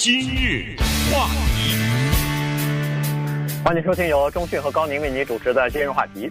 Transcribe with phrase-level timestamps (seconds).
[0.00, 0.76] 今日
[1.12, 1.26] 话
[1.56, 1.74] 题，
[3.64, 6.30] 欢迎收听由中讯和高宁为您主持的今日话题。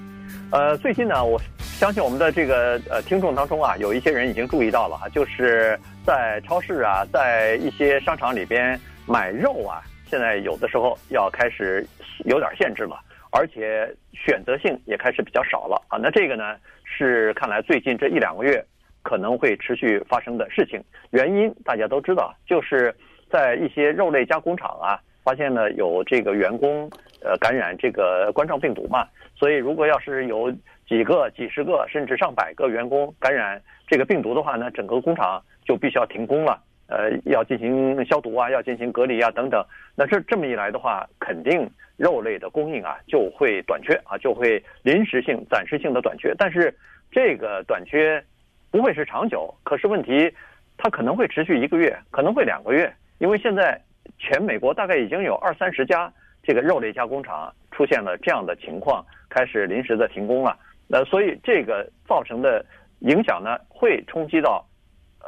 [0.54, 11.86] 呃，最近呢，我相信我们的这个呃听众当中啊，有一些人已经注意到了哈，就是在超市啊，在一些商场里边买肉啊，现在有的时候要开始
[12.24, 12.98] 有点限制了，
[13.32, 16.00] 而且选择性也开始比较少了啊。
[16.02, 16.56] 那这个呢，
[16.86, 18.66] 是看来最近这一两个月
[19.04, 20.82] 可能会持续发生的事情。
[21.10, 22.96] 原因大家都知道，就是。
[23.30, 26.90] 在一些肉类加工厂啊，发现呢有这个员工
[27.22, 30.52] 呃感染这个冠状病毒嘛，所以如果要是有
[30.88, 39.62] 几个、几十个甚至上百个员工感染这个病毒的话呢，整个工厂就必须要停工了，呃，要进行消毒啊，要进行隔离啊等等。
[39.96, 46.34] 那这这么一来的话，肯定肉类的供应啊就会短缺啊，就会临时性、暂时性的短缺。
[46.38, 46.74] 但是
[47.12, 48.24] 这个短缺
[48.72, 50.32] 不会是长久，可是问题
[50.78, 52.94] 它可能会持续一个月，可能会两个月。
[53.20, 53.82] 因为现在
[54.18, 56.12] 全美国大概已经有二三十家
[56.44, 60.58] 这个肉类加工厂出现了这样的情况，开始临时的停工了。
[60.88, 62.66] 那所以这个造成的
[63.00, 64.66] 影响呢，会冲击到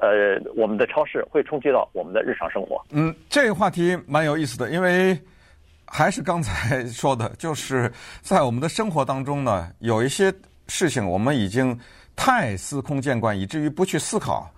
[0.01, 2.81] 呃我们的超市，会冲击到我们的日常生活。
[2.91, 5.19] 嗯，这个话题蛮有意思的，因为
[5.85, 10.33] 还是刚才说的，就是在我们的生活当中呢，有一些
[10.67, 11.77] 事情我们已经
[12.15, 14.49] 太司空见惯，以至于不去思考，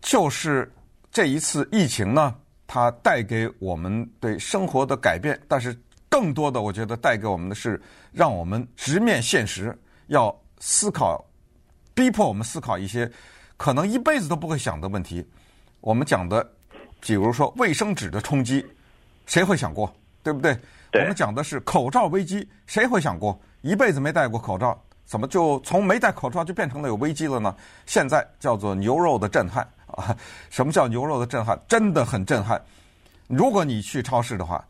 [0.00, 0.72] 就是
[1.10, 2.34] 这一次疫情呢。
[2.66, 5.76] 它带给我们对生活的改变，但是
[6.08, 7.80] 更多的，我觉得带给我们的是
[8.12, 9.76] 让我们直面现实，
[10.06, 11.24] 要思考，
[11.92, 13.10] 逼迫我们思考一些
[13.56, 15.26] 可能一辈子都不会想的问题。
[15.80, 16.48] 我们讲的，
[17.00, 18.64] 比如说卫生纸的冲击，
[19.26, 20.56] 谁会想过，对不对？
[20.90, 21.02] 对。
[21.02, 27.54] 我们讲的是口罩危机，谁会想过，一辈子没戴过口罩，怎么就从没戴口罩就变成了有危机了呢？
[27.84, 29.68] 现在叫做牛肉的震撼。
[29.96, 30.16] 啊，
[30.50, 31.58] 什么叫牛肉的震撼？
[31.68, 32.60] 真的很震撼。
[33.26, 34.64] 如果你去超市的话，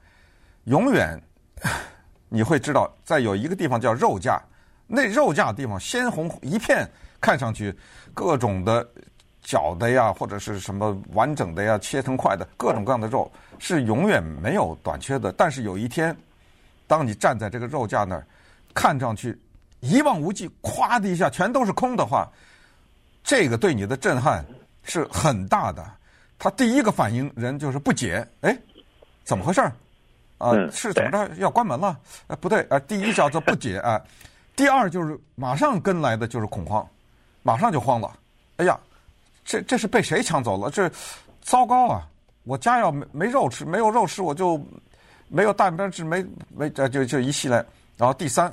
[0.65, 1.21] 永远
[2.29, 4.41] 你会知道，在有一个地方叫肉架，
[4.87, 6.89] 那肉架地方鲜红一片，
[7.21, 7.75] 看上去
[8.13, 8.87] 各种的
[9.43, 15.33] 绞的呀，或者是什么完整的呀，切成块的各种各样的肉是永远没有短缺的。
[15.33, 16.17] 但是有一天，
[16.87, 18.27] 当你站在这个肉架那儿，
[18.75, 19.39] 看上去
[19.81, 22.31] 一望无际，咵的一下全都是空的话，
[23.23, 24.45] 这个对你的震撼。
[24.85, 25.85] 是很大的，
[26.39, 28.57] 他第一个反应人就是不解，哎，
[29.25, 29.73] 怎么回事儿？
[30.37, 31.99] 啊，是怎么着要关门了？
[32.27, 33.99] 啊，不对，啊，第一叫做不解啊，
[34.55, 36.87] 第二就是马上跟来的就是恐慌，
[37.43, 38.13] 马上就慌了。
[38.57, 38.79] 哎呀，
[39.45, 40.71] 这这是被谁抢走了？
[40.71, 40.91] 这
[41.41, 42.07] 糟糕啊！
[42.43, 44.63] 我家要没没肉吃，没有肉吃，我就
[45.29, 47.57] 没有蛋白质，没没这就就一系列。
[47.97, 48.53] 然后第三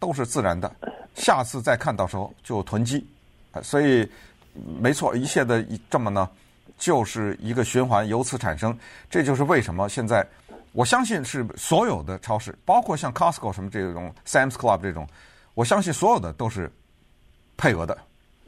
[0.00, 0.74] 都是自然的，
[1.14, 3.06] 下次再看到时候就囤积，
[3.62, 4.10] 所以。
[4.80, 6.28] 没错，一切的这么呢，
[6.76, 8.76] 就是一个循环，由此产生。
[9.08, 10.26] 这就是为什么现在，
[10.72, 15.06] 我相信是所有的超市，包括像 Costco 什么这种，Sam's Club 这种，
[15.54, 16.70] 我相信所有的都是
[17.56, 17.96] 配额的，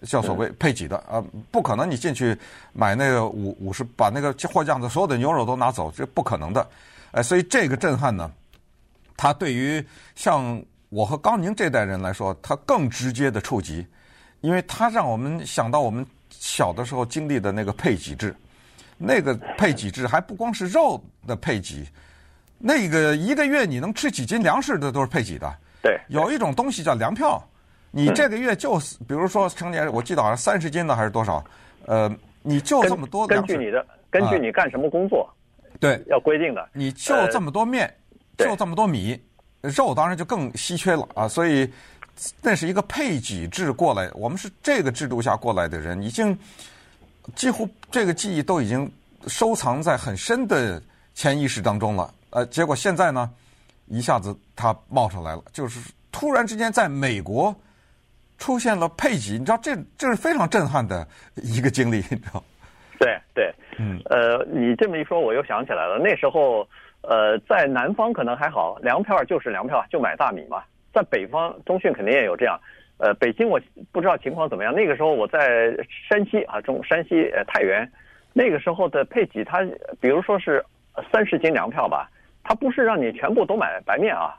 [0.03, 2.37] 叫所谓配给的啊，不可能你进去
[2.73, 6.69] 买那个五五十，把那个货架子所有的牛肉都拿走，这不可能的。
[7.13, 8.31] 哎，所以这个震撼呢，
[9.17, 9.85] 它对于
[10.15, 13.87] 像我和高宁这代人来说，它更直接的触及。
[14.41, 18.35] 因为它让我们想到我们小的时候经历的那个配给制，
[18.97, 21.87] 那个配给制还不光是肉的配给，
[22.59, 25.53] 那个一个月你能吃几斤粮食的都是配给的。
[25.83, 27.43] 对，有一种东西叫粮票，
[27.91, 31.45] 你这个月就比如说成年人，我记得好像三十斤的还是多少，
[31.85, 32.11] 呃，
[32.43, 33.53] 你就这么多粮食。
[33.53, 35.29] 根据你的，根据你干什么工作，
[35.79, 36.67] 对，要规定的。
[36.73, 37.93] 你就这么多面，
[38.39, 39.23] 就这么多米，
[39.61, 41.71] 肉当然就更稀缺了啊，所以。
[42.43, 46.37] 那是一个配给制过来，我们是这个制度下过来的人，已经
[47.35, 48.91] 几乎这个记忆都已经
[49.27, 50.83] 收藏在很深的
[51.15, 52.13] 潜意识当中了。
[52.31, 53.31] 呃，结果现在呢，
[53.87, 55.81] 一下子它冒上来了，就是
[56.13, 57.55] 突然之间在美国
[58.39, 62.43] 出现了配给，你知道这这是非常震撼的一个经历，你知道？
[62.99, 66.69] 对对，嗯，呃，你这么一说，我又想起来了，那时候
[67.01, 70.63] 呃，在南方可能还好，粮票就是粮票，就买大米嘛。
[70.93, 72.59] 在北方，中训肯定也有这样。
[72.99, 73.59] 呃，北京我
[73.93, 74.75] 不知道情况怎么样。
[74.75, 75.75] 那个时候我在
[76.09, 77.91] 山西啊，中山西呃太原，
[78.33, 79.67] 那个时候的配给，它
[80.01, 80.63] 比如说是
[81.11, 82.11] 三十斤粮票吧，
[82.45, 84.35] 它不是让你全部都买白面啊，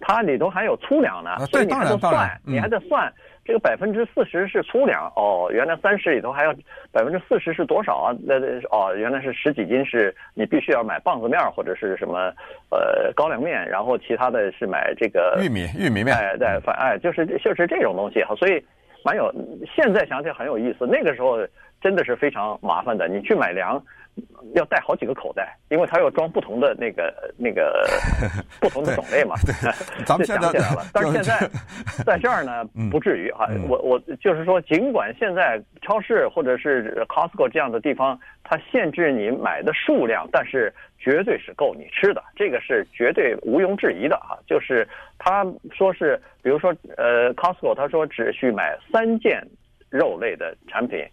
[0.00, 3.12] 它里头还有粗粮呢，所以你还得算，你还得算。
[3.44, 6.52] 这个百分之四十是粗粮哦，原来三十里头还有
[6.90, 8.16] 百分之四十是多少啊？
[8.24, 8.34] 那
[8.72, 12.32] 哦，原来是十几斤，是你必须要买棒子面或者是什么
[12.70, 16.12] 呃高粱面，然后其他的是买这个玉米玉米面。
[16.12, 18.60] 哎，对，反哎就是就是这种东西哈，所以
[19.04, 19.32] 蛮有。
[19.72, 21.38] 现在想起来很有意思，那个时候
[21.80, 23.06] 真的是非常麻烦的。
[23.06, 23.80] 你去买粮，
[24.54, 27.86] 要带好几个口袋，因为它要装不同的那个那个
[28.60, 29.34] 不同的种类嘛。
[29.44, 29.52] 对，
[30.06, 31.50] 咱们想起来了， 但是现在
[32.04, 33.46] 在这儿呢，不至于啊。
[33.68, 44.38] 我我就是说，尽管现在超市或者是 Costco 这样的地方，它限制你买的数量，但是绝对是够你吃的，这个是绝对毋庸置疑的啊。
[44.46, 44.86] 就是
[45.18, 49.46] 他说是，比如说呃 Costco，他说只需买三件
[49.90, 51.04] 肉类的产品。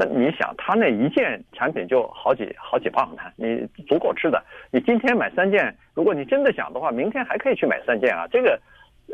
[0.00, 4.40] 那你想，他那一件产品就好几好几磅呢，你足够吃的。
[4.70, 8.56] 你今天买三件，如果你真的想的话，明天还可以去买三件啊，这个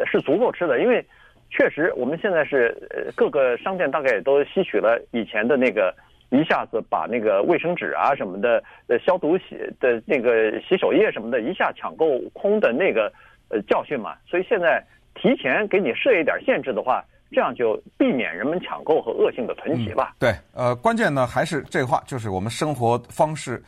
[0.05, 0.83] 是足够吃的。
[0.83, 1.03] 因为
[1.49, 5.95] 确实我们现在是呃各个商店大概也都吸取了以前的那个
[6.29, 13.11] 一下子把那个卫生纸啊什么的呃消毒洗的那个洗手液什么的一下抢购空的那个
[13.49, 14.85] 呃教训嘛，所以现在
[15.15, 17.03] 提前给你设一点限制的话。
[17.35, 20.15] 这样就避免人们抢购和恶性的囤积吧。
[20.15, 23.63] 嗯、对，呃，关键呢还是这个话，就是我们生活方式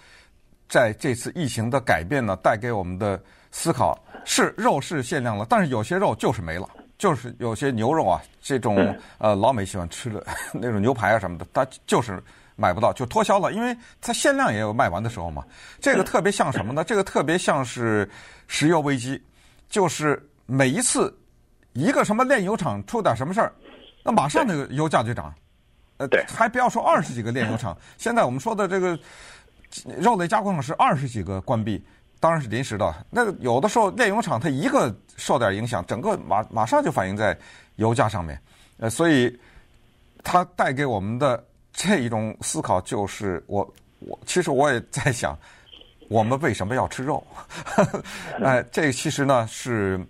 [0.69, 3.21] 在这次疫情的改变呢，带给我们的
[3.51, 10.25] 思考是肉是限量了，但是有些肉就是没了，就是有些牛肉啊，这种呃老美喜欢吃的
[10.55, 12.23] 那种牛排啊什么的，它就是
[12.55, 15.45] 买不到，就脱销了，因为它限量也有卖完的时候嘛。
[15.81, 16.85] 这个特别像什么呢？
[16.85, 18.09] 这个特别像是
[18.47, 19.21] 石油危机，
[19.69, 21.13] 就是每一次。
[21.76, 23.52] 一个什么炼油厂出点什么事儿，
[24.02, 25.32] 那马上那个油价就涨，
[25.99, 28.99] 呃，对，还不要说二十几个炼油厂，现在我们说的这个
[29.99, 31.84] 肉类加工厂是二十几个关闭，
[32.19, 32.94] 当然是临时的。
[33.11, 37.37] 那个有的时候炼油厂它一个受点影响，整个马马上就反映在
[37.75, 38.40] 油价上面，
[38.79, 39.38] 呃，所以
[40.25, 41.44] 它带给我们的
[41.75, 45.38] 这一种思考就是，我我其实我也在想，
[46.08, 47.22] 我们为什么要吃肉？
[48.43, 50.00] 哎， 这其实呢是。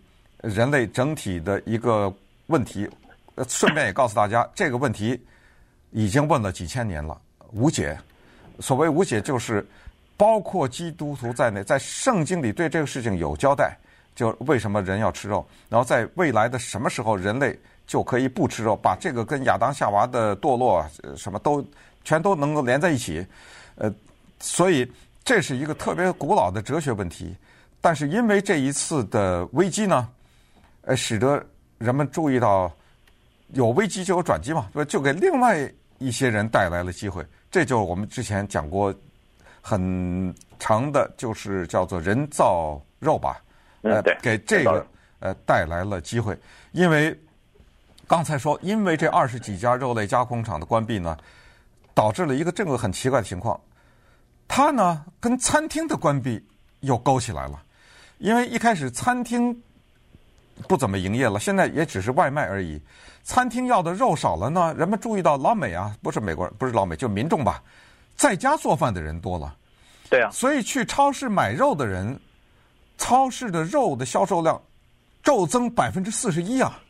[0.46, 2.12] 人类整体的一个
[2.46, 2.88] 问题，
[3.48, 5.20] 顺便也告诉大家， 这个问题
[5.90, 7.20] 已经问了几千年了，
[7.50, 7.98] 无解。
[8.60, 9.66] 所谓无解，就是
[10.16, 13.76] 包括基督徒在内，在圣经里对这个事情有交代，
[14.14, 21.64] 就为什么人要吃肉，然后在未来的什么时候人类就可以不吃肉，把这个跟亚当夏娃的堕落什么都
[22.04, 23.26] 全都能够连在一起。
[23.75, 23.93] 呃，
[24.38, 24.90] 所以
[25.25, 27.37] 这是一个特别古老的哲学问题，
[27.81, 30.08] 但是因为这一次的危机呢。
[30.86, 31.44] 呃，使得
[31.78, 32.72] 人们注意到
[33.48, 34.88] 有危机就有转机嘛，对吧？
[34.88, 35.68] 就给另外
[35.98, 37.26] 一些人带来了机会。
[37.50, 38.94] 这就是我们之前讲过
[39.60, 43.42] 很长的，就是叫做人造肉吧。
[43.82, 44.86] 呃，给这个
[45.18, 46.38] 呃带来了机会。
[46.70, 47.12] 因为
[48.06, 51.16] 刚才说，因为这二十几家肉类加工厂的关闭呢，
[51.94, 53.60] 导致了一个这个很奇怪的情况。
[54.46, 56.40] 它呢跟餐厅的关闭
[56.78, 57.60] 又勾起来了，
[58.18, 59.60] 因为一开始餐厅。
[60.69, 62.81] 不怎么营业了，现在也只是外卖而已。
[63.23, 67.62] 餐厅要的肉少了呢，人们注意到老美啊，不是美国人，不是老美，就民众吧，
[68.17, 69.55] 在家做饭的人多了。
[70.08, 72.19] 对啊，所以去超市买肉的人，
[72.97, 74.61] 超市的肉的销售量
[75.23, 76.81] 骤增百分之四十一啊，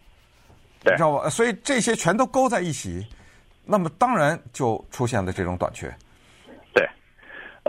[0.84, 1.30] 对，你知道吧？
[1.30, 3.06] 所以这些全都勾在一起，
[3.64, 5.92] 那么当然就出现了这种短缺。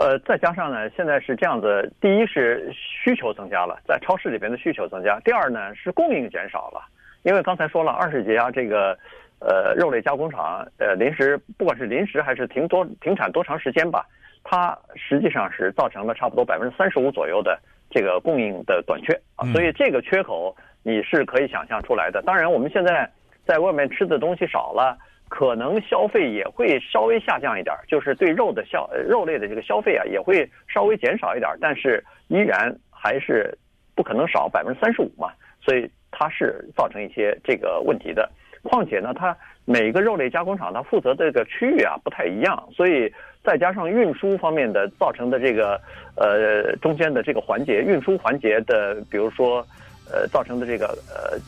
[0.00, 6.80] 呃，再加上呢，现在是这样子，第一是需求增加了，在超市里边的需求增加；第二呢是供应减少了，
[7.24, 8.96] 因为刚才说了二十几家这个
[9.40, 14.06] 呃肉类加工厂，呃临时不管是临时还是停多停产多长时间吧，
[14.44, 17.58] 它实际上是造成了差不多百分之三十五左右的
[17.90, 22.22] 这个供应的短缺啊，所以这个缺口你是可以想象出来的。
[22.22, 23.10] 当然我们现在
[23.44, 24.96] 在外面吃的东西少了。
[25.28, 33.56] 可能消费也会稍微下降一点，就是对肉的消肉类的这个消费啊，也会稍微减少一点，但是依然还是
[33.94, 35.30] 不可能少百分之三十五嘛，
[35.60, 38.30] 所以它是造成一些这个问题的。
[38.62, 43.12] 况且呢，它每个肉类加工厂它负责的这个区域啊不太一样，所以
[43.44, 45.80] 再加上运输方面的造成的这个
[46.16, 49.64] 呃中间的这个环节，运输环节的，比如说
[50.10, 51.38] 呃造成的这个呃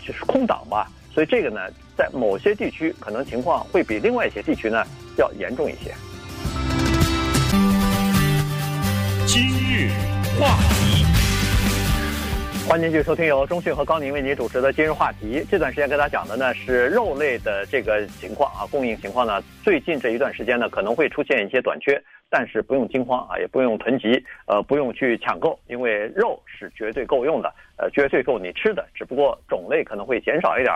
[0.00, 0.86] 就是空档吧。
[1.14, 1.60] 所以这个呢，
[1.96, 4.84] 在某些地区可能情况会比另外一些地区呢
[5.16, 5.94] 要严重一些。
[9.24, 9.90] 今日
[10.40, 11.04] 话题，
[12.68, 15.46] 欢迎继续收听由中讯和高宁为您主持的今日话题。
[15.48, 30.74] 这段时间跟大家讲的呢是肉类的这个情况啊，供应情况呢，最近这一段时间呢可能会出现一些短缺，但是不用惊慌啊，也不用囤积，呃，不用去抢购，因为肉是绝对够用的，呃，绝对够你吃的，只不过种类可能会减少一点。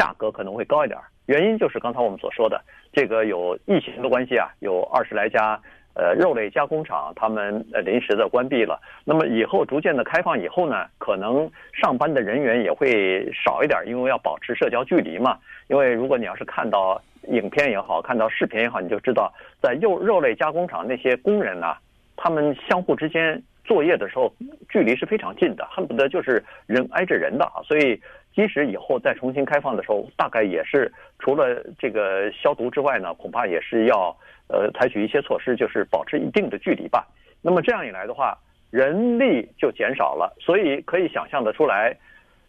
[0.00, 2.58] 价格可能会高一点，原因就是刚才我们所说的，
[2.90, 5.60] 这个有疫情的关系啊，有二十来家
[5.94, 8.80] 呃肉类加工厂他们呃临时的关闭了。
[9.04, 15.36] 那么以后逐渐的开放以后呢，可能上班的人员也会少一点，因为要保持社交距离嘛。
[15.68, 19.30] 因为如果你要是看到影片也好，看到视频也好，你就知道
[19.60, 21.76] 在肉肉类加工厂那些工人呢，
[22.16, 23.42] 他们相互之间。
[23.62, 24.34] 作业的时候
[24.68, 27.62] 距离是非常近的，恨不得就是人挨着人的啊！
[27.62, 28.00] 所以
[28.34, 34.16] 即使以后再重新开放的时候，大概也是除了这个消毒之外呢，恐怕也是要
[34.48, 37.06] 呃采取一些措施，就是保持一定的距离吧。
[37.42, 38.38] 那么这样一来的话，
[38.70, 41.96] 人力就减少了，所以可以想象得出来，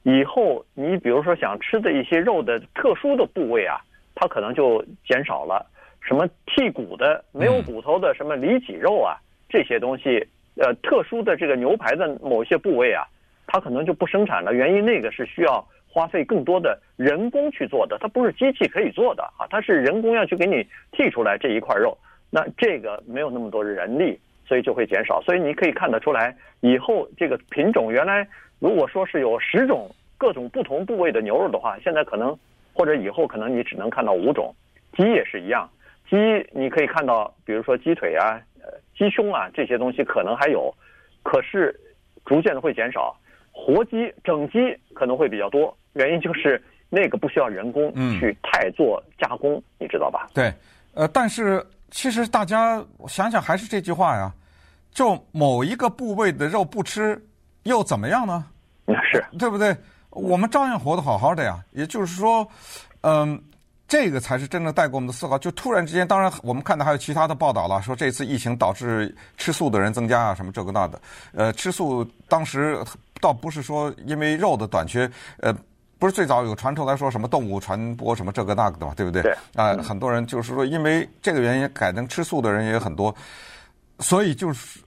[0.04, 3.82] 以后你比如说想吃的一些肉的特殊的部位啊，
[4.16, 5.66] 它可能就减少了，
[6.02, 9.18] 什么剔骨的、没有骨头的，什么里脊肉啊
[9.50, 10.28] 这些东西。
[10.58, 13.08] 呃，特殊的这个牛排的某些部位啊，
[13.52, 14.54] 它可能就不生产了。
[14.54, 21.98] 原因那个是需要花费更多的人工去做的，它不是机器可以做的啊，它是人工要去给你剔出来这一块肉。
[22.30, 24.18] 那这个没有那么多人力，
[24.48, 25.22] 所以就会减少。
[25.24, 28.26] 所以你可以看得出来，以后这个品种原来
[28.60, 32.34] 如果说是有十种各种不同部位的牛肉的话，现在可能
[32.72, 34.56] 或者以后可能你只能看到五种。
[34.96, 35.70] 鸡也是一样，
[36.10, 36.16] 鸡
[36.52, 38.40] 你可以看到，比如说鸡腿啊。
[38.64, 40.72] 呃，鸡胸啊，这些东西可能还有，
[41.24, 41.76] 可是
[42.26, 43.18] 逐渐的会减少。
[43.52, 44.60] 活鸡、整鸡
[44.94, 50.28] 可能会比较多，原因就是那个不需要人工去太做加工，嗯、你知道吧？
[50.34, 50.54] 对，
[50.94, 54.34] 呃，但是其实大家想想还是这句话呀，
[54.92, 57.22] 就某一个部位的肉不吃
[57.64, 58.46] 又怎么样呢？
[59.12, 59.76] 是，对不对？
[60.10, 61.60] 我们照样活得好好的呀。
[61.72, 62.48] 也就是说，
[63.02, 63.40] 嗯、呃。
[63.88, 65.38] 这个才是真正带给我们的思考。
[65.38, 71.02] 就突然之间，当然我们看到还有其他的报道了，说这次疫情导致吃素的人增加啊，什么这个那的。
[71.34, 72.78] 呃，吃素当时
[73.22, 75.10] 倒不是说因为肉的短缺，
[75.40, 75.56] 呃，
[75.98, 79.22] 不是最早有传出来说什么动物传播什么这个那个的嘛，对不对？
[79.22, 79.34] 对。
[79.56, 83.16] 啊，很多人就是说因为这个原因改成吃素的人也有很多，
[84.00, 84.80] 所以就是。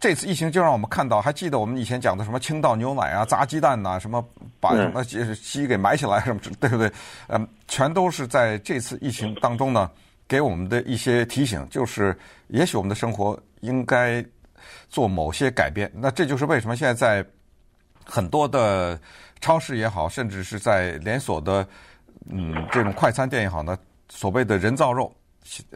[0.00, 4.24] 这次疫情就让我们看到，还记得我们以前讲的什么青岛牛奶啊、砸鸡蛋呐、什么
[4.60, 6.88] 把什么鸡给埋起来什么，对不对？
[7.26, 9.90] 嗯，全都是在这次疫情当中呢，
[10.28, 12.16] 给我们的一些提醒，就是
[12.46, 14.24] 也许我们的生活应该
[14.88, 15.90] 做某些改变。
[15.92, 17.28] 那这就是为什么现在在
[18.08, 18.98] 很多的
[19.40, 21.66] 超市也好，甚至是在连锁的
[22.30, 25.14] 嗯这种快餐店也好呢，所谓的人造肉，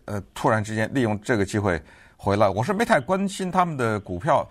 [0.06, 1.80] 呃，突然之间利用这个机会。
[2.24, 4.48] 回来，我是没太关心他们的股票。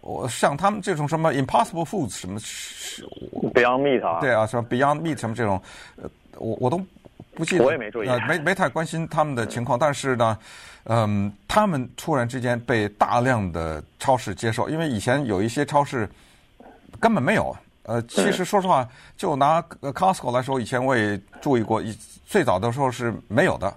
[0.00, 2.40] 我像他们这种什么 Impossible Foods 什么
[3.52, 5.60] ，Beyond Meat 啊，对啊，什么 Beyond Meat 什么这种，
[5.96, 6.08] 呃，
[6.38, 6.80] 我我都
[7.34, 9.78] 不记得，我也没注意，呃，没没太关心他们的情况。
[9.78, 10.38] 但是呢，
[10.84, 16.08] 嗯，他们突然之间被大量的超市接受，因为以前有一些超市
[16.98, 17.56] 根本没有。
[17.82, 21.82] 呃，其实说实话，就拿 Costco 来说，以前我也注意过，
[22.24, 23.72] 最早的时候是没有的，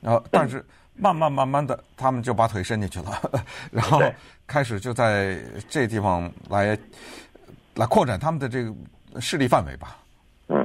[0.00, 0.64] 然后但是。
[0.96, 3.20] 慢慢慢慢的，他们就把腿伸进去了，
[3.72, 4.00] 然后
[4.46, 5.36] 开始就在
[5.68, 6.78] 这地方来
[7.74, 9.98] 来扩展他们的这个势力范围吧。
[10.46, 10.64] 嗯，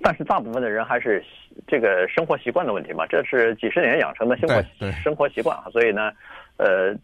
[0.00, 1.20] 但是大部分的人还是
[1.66, 4.62] 这个生活习惯的问题嘛，这是几十年养成的生活
[5.02, 6.12] 生活习惯啊，所以呢，
[6.58, 6.96] 呃。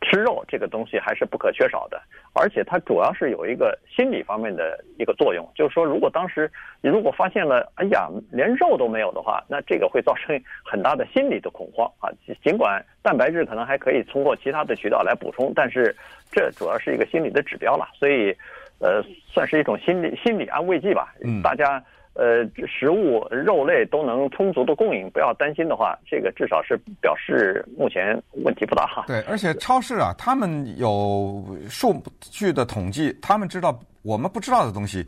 [0.00, 2.00] 吃肉这个东西还是不可缺少的，
[2.34, 6.50] 而且它主要是有一个心理方面的一个作用，就是说，如果当时
[6.82, 12.10] 你如果发现了，哎呀，连肉都没有的话，那这个会造成很大的心理的恐慌啊。
[12.44, 15.94] 尽管蛋白质可能还可以通过其他的渠道来补充，但是
[16.30, 18.36] 这主要是一个心理的指标了，所以，
[18.80, 21.14] 呃，算是一种心理心理安慰剂吧。
[21.24, 21.82] 嗯，大家。
[22.18, 29.04] 呃，食物肉类都能充足的供应，不要担心的话，这个至少是表示目前问题不大哈。
[29.06, 35.06] 对，而且超市啊，他们有数据的统计，他们知道我们不知道的东西。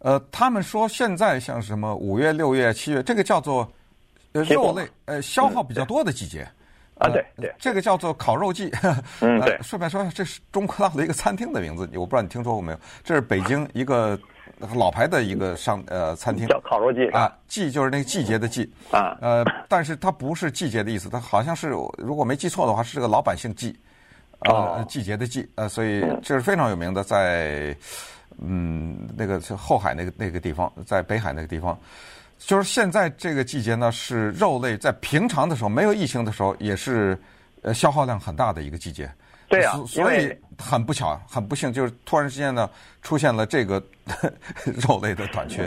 [0.00, 3.70] 呃，他们说现在像什么五月、六月、七月，这个叫做
[4.32, 6.44] 呃肉类呃消耗比较多的季节。
[6.96, 8.68] 啊，对对，这个叫做烤肉季。
[9.20, 9.56] 嗯， 对。
[9.62, 12.78] 顺便说，这是中国大 陆的一个餐厅的名字，我不知道你听说过没有？
[13.04, 14.18] 这是北京一个。
[14.74, 16.46] 老牌的一个商呃餐厅。
[16.46, 23.78] 叫烤肉季啊，季就是那个季节的季啊，呃，但是它不是季节的意思，它好像是如果没记错的话，是个老百姓季，
[24.40, 27.76] 呃，季节的季，呃，所以这是非常有名的，在
[28.40, 31.78] 嗯那个是后海那个那个地方，在北海那个地方，
[32.38, 37.16] 就是现在这个季节呢，是肉类在平常的时候没有疫情的时候，也是
[37.62, 39.10] 呃消耗量很大的一个季节。
[39.48, 42.68] 对呀、啊，所以很不巧，很不幸，就是突然之间呢，
[43.00, 43.82] 出现了这个
[44.86, 45.62] 肉类的短缺。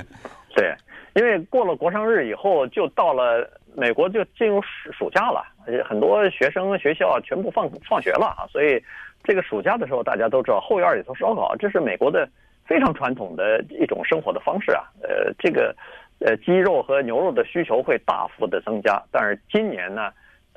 [0.55, 0.71] 对，
[1.15, 5.43] 因为过了国殇日以后，就到了美国就进入暑暑假了，
[5.83, 8.79] 很多学生学校全部放放学了啊，所以
[9.23, 12.29] 这个暑假的时候，大家都知道后院里头烧烤，这是美国的
[12.65, 14.83] 非常传统的一种生活的方式啊。
[15.01, 15.75] 呃，这个
[16.19, 20.11] 呃鸡肉和牛肉的需求会大幅的增加，但是今年呢。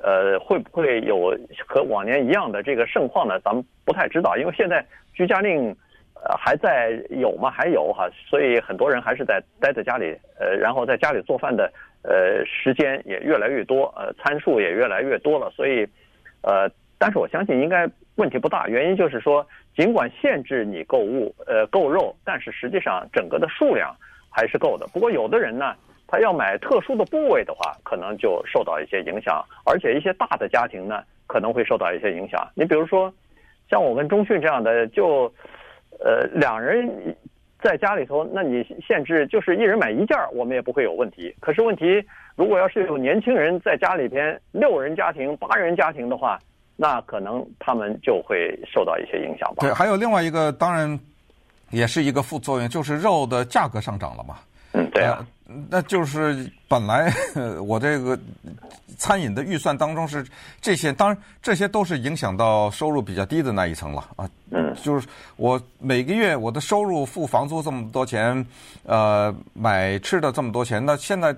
[0.05, 1.35] 呃，会不会有
[1.67, 3.39] 和往年一样的这个盛况呢？
[3.39, 4.85] 咱们不太知道，因为现在
[5.15, 5.75] 居家令
[6.13, 7.49] 呃还在有吗？
[7.49, 15.87] 还有哈，所以很多人还是在待在家里，呃，然后在家里做饭的呃时间也越来越多，呃，餐数也越来越多了，所以
[16.43, 16.69] 呃，
[16.99, 18.67] 但是我相信应该问题不大。
[18.67, 19.43] 原因就是说，
[19.75, 23.91] 尽管限制你购物，呃，购肉，但是实际上整个的数量
[24.29, 24.85] 还是够的。
[24.93, 25.73] 不过有的人呢。
[26.07, 32.47] 他要买特殊的部位的话，可能就受到一些影响，而且一些大的家庭呢，可能会受到一些影响。
[32.53, 33.11] 你比如说，
[33.69, 35.31] 像我跟中迅这样的，就，
[35.99, 36.87] 呃，两人
[37.61, 41.35] 在家里头，那你限制就是一人买一件，我们也不会有问题。
[41.39, 42.03] 可是问题，
[42.35, 46.39] 如果要是有年轻人在家里边，六人家庭、八人家庭的话，
[46.75, 49.61] 那可能他们就会受到一些影响吧。
[49.61, 50.99] 对，还有另外一个，当然
[51.71, 54.35] 也是一个副作用，就是肉的价格上涨了嘛。
[54.95, 55.25] 嗯，对啊。
[55.69, 57.13] 那就是本来
[57.63, 58.17] 我这个
[58.97, 60.25] 餐饮的预算当中是
[60.59, 64.27] 这些，当然这些都是影响到收入比较低的那一层了啊。
[64.49, 68.43] 嗯，就是我每个月我的收入付房租这么多钱，
[68.83, 71.33] 呃，买吃的这么多钱，那现在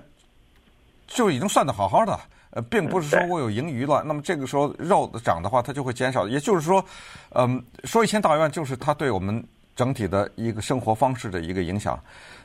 [1.06, 2.18] 就已经算得好好的，
[2.50, 4.02] 呃，并不是说我有盈余了。
[4.06, 6.26] 那么这个时候肉涨的话，它就会减少。
[6.26, 6.82] 也就是说，
[7.34, 9.44] 嗯，说一千道一万，就是它对我们
[9.78, 11.96] 整体的一个生活方式的一个影响。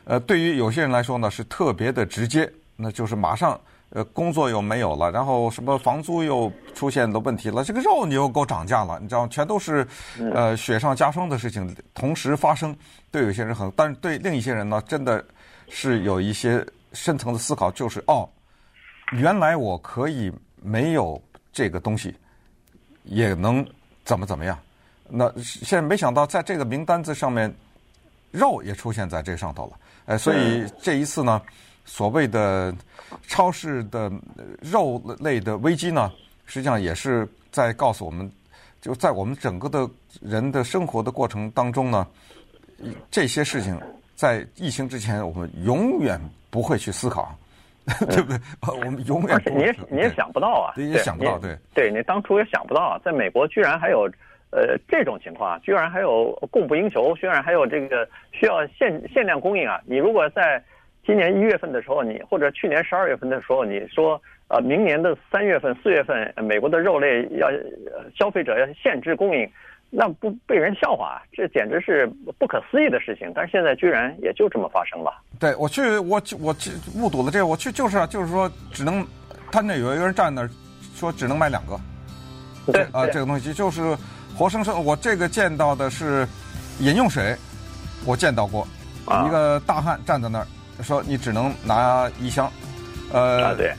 [0.03, 3.59] 呃，对于有些人来说呢，是特别的直接，那就是马上
[3.89, 9.87] 呃工作又没有了，然后什么房租又出现了问题了，这个肉你又给我涨价了，你知道，全都是
[10.31, 12.75] 呃雪上加霜的事情同时发生。
[13.09, 15.25] 对有些人很，但是对另一些人呢，真的
[15.69, 18.29] 是有一些深层的思考，就是哦，
[19.11, 21.19] 原来我可以没有
[21.51, 22.13] 这个东西，
[23.05, 23.65] 也能
[24.05, 24.55] 怎么怎么样。
[25.15, 27.53] 那现在没想到在这个名单子上面，
[28.31, 29.73] 肉也出现在这上头了。
[30.05, 31.39] 呃，所以这一次呢，
[31.85, 32.73] 所谓的
[33.27, 34.11] 超市的
[34.59, 36.11] 肉类的危机呢，
[36.47, 38.27] 实际上也是在告诉我们，
[38.81, 39.87] 就在我们整个的
[40.19, 42.07] 人的生活的过程当中呢，
[43.11, 43.79] 这些事情
[44.15, 47.37] 在疫情之前我们永远不会去思考，
[48.09, 48.39] 对不对？
[48.61, 54.09] 我们永远你也你也想不到啊，你也想不到，对，对你当初也想不到啊，在美国居然还有。
[54.55, 59.81] 呃，这种情况居然还有供不应求，居然还有这个需要限限量供应啊！
[59.83, 60.63] 你如果在
[61.03, 67.49] 今年一月份的时候，你或者去年十二月份的时候，你说呃，明年的三月份、四月份，美国的肉类要
[68.15, 69.49] 消费者要限制供应，
[69.89, 71.21] 那不被人笑话啊？
[71.31, 72.05] 这简直是
[72.37, 73.31] 不可思议的事情。
[73.33, 75.11] 但是现在居然也就这么发生了。
[75.39, 79.03] 对，我去，我我去目睹了这个，我去就是啊，就是说只能
[79.51, 80.49] 他那有一个人站那儿
[80.93, 81.75] 说只能买两个，
[82.71, 83.81] 对啊，这个东西就是。
[84.37, 86.27] 活生生，我这个见到的是
[86.79, 87.35] 饮用水，
[88.05, 88.67] 我见到过，
[89.05, 90.47] 一个大汉站在那儿
[90.81, 92.51] 说：“你只能拿一箱。”
[93.13, 93.73] 呃，对，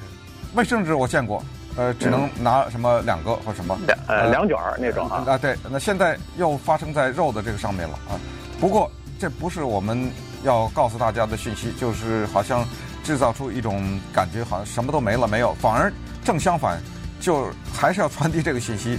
[0.55, 1.43] 卫生纸我见过，
[1.77, 5.25] 呃，只能拿什么两个或什么两呃两卷儿那种啊。
[5.27, 8.15] 啊，对，那现在又发生在肉的这个上面了啊。
[8.61, 8.89] 不过
[9.19, 10.09] 这不是我们
[10.45, 12.65] 要告诉大家的讯息，就是好像
[13.03, 15.93] 制造出一种感觉，好像什么都没了没有，反而
[16.25, 16.81] 正相反，
[17.19, 18.97] 就还是要传递这个信息。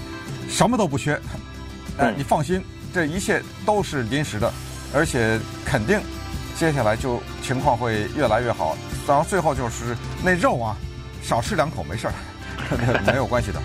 [0.49, 1.19] 什么都不缺，
[1.97, 4.51] 哎，你放心，这一切都是临时的，
[4.93, 5.99] 而且肯定
[6.57, 8.77] 接下来就情况会越来越好。
[9.07, 10.75] 然后最后就是那肉啊，
[11.21, 12.13] 少吃两口没事儿，
[13.05, 13.61] 没有关系的。